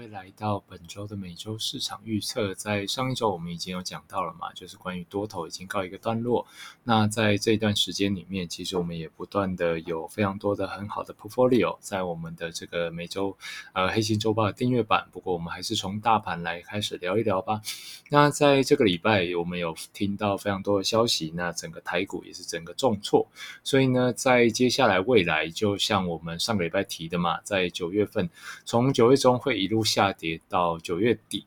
[0.00, 6.46] 位来到本周的每周市场预测，在上一周我们已经有讲到了嘛，就是关于多头已经告一个段落。
[6.84, 13.36] 那在这一段时间里面，其实我们也不断的有非常多的很好的 portfolio 在我们的这个每周
[13.74, 15.06] 呃黑心周报的订阅版。
[15.12, 17.60] 不过我们还是从大盘来开始聊一聊吧。
[18.08, 23.28] 那在这个礼拜，我们有听到非常多的消息，那整个台股也是整个重挫。
[23.62, 28.30] 所以呢，在接下来未来，就像我们上个礼拜提的嘛，在九月份，
[28.64, 29.84] 从九月中会一路。
[29.90, 31.46] 下跌到九月底，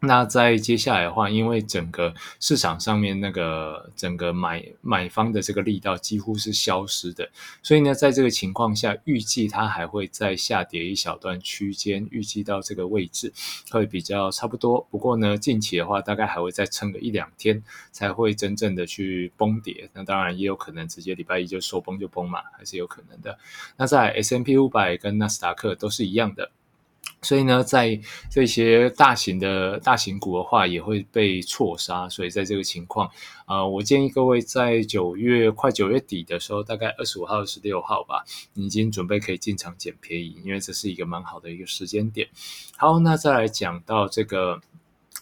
[0.00, 7.30] 那在接下来的话，因为整个市场上面那个整个买买方的这个力道几乎是消失的，
[7.62, 13.32] 所以呢，在这个情况下，预计它还会再下跌一小段区间，预计到这个位置
[13.70, 14.86] 会比较差不多。
[14.90, 19.88] 不过呢，近期的话，大概还会再撑个一两天，才会真正的去崩跌。
[19.94, 23.38] 那当然也有可能直接礼拜一就说崩就崩嘛，还是有可能的。
[23.78, 26.50] 那在 S M P 五百跟纳斯达克都是一样的。
[27.26, 32.08] 所以呢，在这些大型的大型股的话，也会被错杀。
[32.08, 33.10] 所以在这个情况，
[33.48, 38.24] 呃，我建议各位在九月快九月底的时候，大概二十五号、二十六号吧，
[38.54, 42.28] 已经准备可以进场捡便宜，因为这是一个蛮好的一个时间点。
[42.76, 44.60] 好，那再来讲到这个。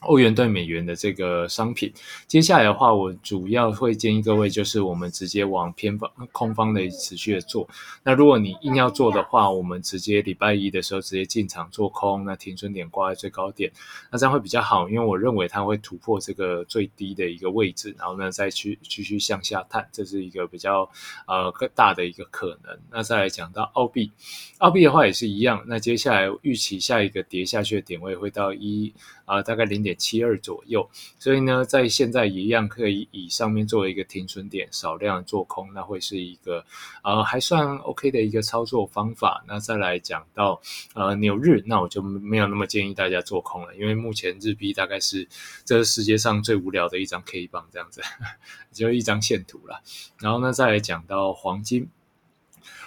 [0.05, 1.93] 欧元对美元的这个商品，
[2.27, 7.69] 接下来的话，我主要会建议各位，就是我们直接往偏方空方的持续的做。
[8.03, 13.73] 那如果你硬要做的话，我们直接礼拜一的时候直接进场做空，那停损点挂在最高点，
[14.11, 20.87] 那这样会比较好，因为我认为它会突破这个最低的一个位置，然后呢再去继续向下探，这是一个比较
[21.27, 22.79] 呃更大的一个可能。
[22.91, 24.13] 那再来讲到澳币，
[24.59, 28.93] 澳币的话也是一样，那接下来预期下一个跌下去的点位会到一
[29.25, 29.94] 啊大概零点。
[29.95, 36.65] 七二左右，所以呢，在现在一样可以以上面作为一个停损点，少量做空，那会是一个
[37.03, 39.45] 呃还算 OK 的一个操作方法。
[39.47, 40.61] 那再来讲到
[40.95, 45.29] 呃纽日，那我就没有那么建议大家做空了，因为目前日币大概是
[45.65, 48.01] 这世界上最无聊的一张 K 棒，这样子
[48.73, 49.83] 就一张线图了。
[50.21, 51.89] 然后呢，再来讲到黄金。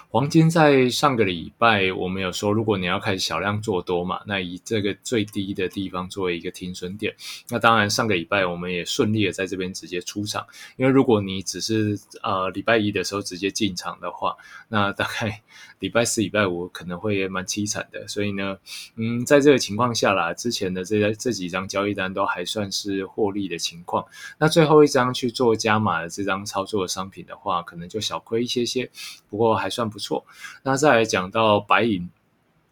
[0.10, 7.14] 黄金在上个礼拜，我们有说，如果你要开始小量做多嘛，那以这个最低的地方作为一个停损点。
[7.50, 10.48] 那当然，上个礼拜我们也顺利的在这边直接出场。
[10.78, 14.36] 因为如果你只是呃礼拜一的时候直接进场的话，
[14.70, 15.42] 那大概
[15.80, 18.08] 礼拜四、礼拜五可能会蛮凄惨的。
[18.08, 18.58] 所以呢，
[18.96, 24.06] 嗯，在这个情况下啦，之前的这这几张交易单都还算是获利的情况。
[24.40, 28.90] 那最后一张去做加码的这张操作的商品的话，可能就小亏一些些，
[29.30, 30.00] 不过还还算不。
[30.00, 30.26] 错，
[30.64, 32.10] 那再来讲到白银，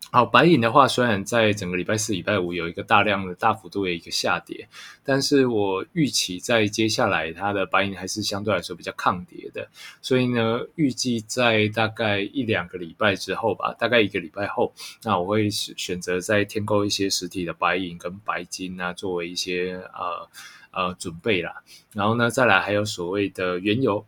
[0.09, 4.69] 好，白银的话，虽然在整个礼拜四、礼拜五有一个大量的大幅度的一个下跌，
[5.03, 9.67] 但是我预期在接下来它的白银还是相对来说比较抗跌的，
[10.01, 14.72] 所以呢，预计在大概一两个礼拜之后吧，大概一个礼拜后，
[15.03, 20.29] 那我会选择再添购一些实体的白银跟白金啊，作为一些呃
[20.72, 21.63] 呃准备啦。
[21.91, 24.06] 然后呢，再来还有所谓的原油。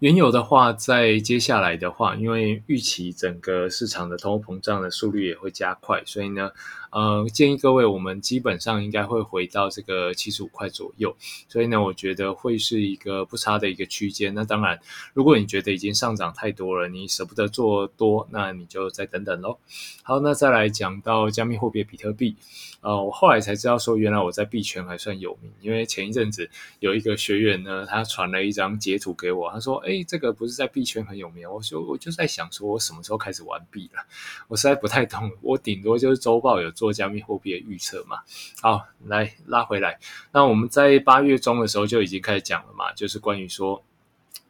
[0.00, 6.50] 原油的话，在接下来的话，因为预期整个市场的通货膨胀的速率也会加快，所以呢。
[6.90, 11.16] 呃，建议各位，我们基本上应该会回到这个七十五块左右，
[11.48, 14.32] 所以呢，我觉得会是一个不差的一个区间。
[14.32, 14.78] 那当然，
[15.12, 19.58] 如果你觉得已经上涨太多了，你舍不得做多，那你就再等等喽。
[20.04, 22.36] 好，那再来讲到加密货币比特币，
[22.80, 34.02] 呃，我后来才知道说，原来我在币圈还算有名，因为前一阵子有一个学员呢，他传了一张截图给我，他说：“哎，这个不是在币圈很有名。”我说：“我就在想，说我什么时候开始玩币了？
[34.48, 38.18] 我实在不太懂，我顶多就是周报有。”做加密货币的预测嘛，
[38.60, 40.00] 好，来拉回来。
[40.32, 43.84] 那我们在八月中的时候就已经开始讲了嘛，就是关于说。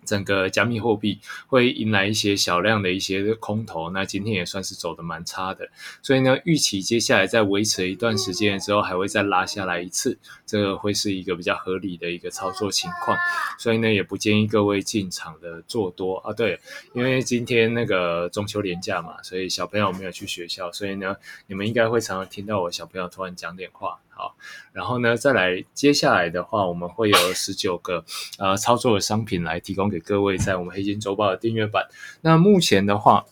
[0.04, 5.68] 整个加密货币会迎来一些小量的一些空头，那今天也算是走的蛮差的，
[6.02, 13.16] 所以呢，预期接下来再维持一段时间之后，还会再拉下来一次，这个会是一个比较合理的一个操作情况，
[13.58, 16.32] 所以呢，也不建议各位进场的做多啊。
[16.32, 16.58] 对，
[16.94, 21.16] 因为今天那个中秋连假嘛，所以小朋友没有去学校，所以呢，
[21.46, 23.98] 你们应该会常常听到我小朋友突然讲点话。
[24.14, 24.36] 好，
[24.72, 28.04] 然后呢，再来接下来的话，我们会有十九个
[28.38, 31.86] 呃操作的商品来提供给各位，在我们黑金周报的订阅版。
[32.20, 33.24] 那目前的话。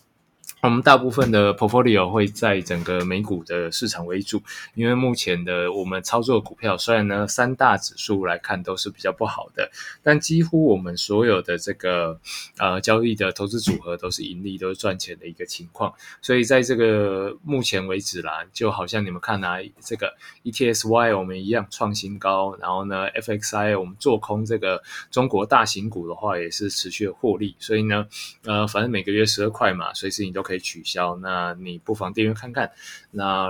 [0.63, 4.41] 我们大部分的 portfolio 会在整个美股的市场为主，
[4.75, 9.69] 因为目前的我们操作股票，虽然呢三大指数来看都是比较不好的，
[10.05, 12.21] 但几乎我们所有的这个
[12.59, 15.93] 呃交易的投资组合都是盈利、都是赚钱的一个情况。
[16.21, 20.15] 所以在这个目前为止啦，就好像你们看啊，这个
[20.45, 24.81] ETSY 我们一样创新高，然后呢 FXI 我们做空这个
[25.11, 27.57] 中国大型股的话，也是持续的获利。
[27.59, 28.07] 所以呢，
[28.45, 30.52] 呃，反正每个月十二块嘛，随时你都可以。
[30.53, 32.71] 可以取消，那你不妨订阅看看。
[33.11, 33.49] 那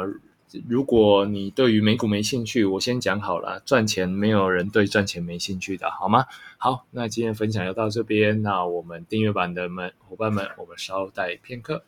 [0.68, 6.26] 如果你对于美股没兴趣，我先讲好了，赚钱没有人对赚钱没兴趣的，好吗？
[6.58, 11.82] 好，那今天分享就到这边，那我们订阅版的们伙伴们，我们稍待片刻。